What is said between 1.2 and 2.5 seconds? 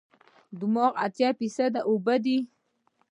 فیصده اوبه دي.